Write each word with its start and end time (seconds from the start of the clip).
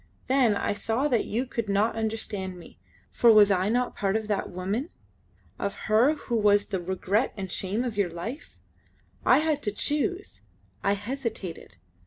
Then 0.25 0.55
I 0.55 0.73
saw 0.73 1.07
that 1.09 1.25
you 1.25 1.45
could 1.45 1.69
not 1.69 1.95
understand 1.95 2.57
me; 2.57 2.79
for 3.11 3.31
was 3.31 3.51
I 3.51 3.69
not 3.69 3.95
part 3.95 4.15
of 4.15 4.27
that 4.29 4.49
woman? 4.49 4.89
Of 5.59 5.75
her 5.85 6.15
who 6.15 6.37
was 6.37 6.65
the 6.65 6.81
regret 6.81 7.35
and 7.37 7.51
shame 7.51 7.83
of 7.83 7.97
your 7.97 8.09
life? 8.09 8.57
I 9.27 9.41
had 9.45 9.61
to 9.61 9.71
choose 9.71 10.41
I 10.83 10.93
hesitated. 10.93 11.75